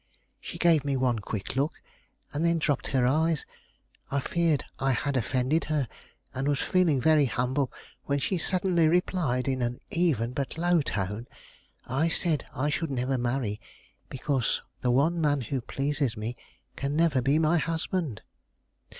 [0.39, 1.79] She gave me one quick look,
[2.33, 3.45] and then dropped her eyes.
[4.09, 5.87] I feared I had offended her,
[6.33, 7.71] and was feeling very humble,
[8.05, 11.27] when she suddenly replied, in an even but low tone,
[11.85, 13.61] "I said I should never marry,
[14.09, 16.35] because the one man who pleases me
[16.75, 18.23] can never be my husband."